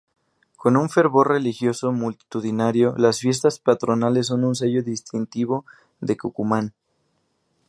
Con 0.57 0.77
un 0.77 0.89
fervor 0.89 1.27
religioso 1.27 1.91
multitudinario, 1.91 2.95
las 2.97 3.19
fiestas 3.19 3.59
patronales 3.59 4.25
son 4.25 4.43
un 4.45 4.55
sello 4.55 4.81
distintivo 4.81 5.63
de 5.99 6.15
Tucumán. 6.15 6.73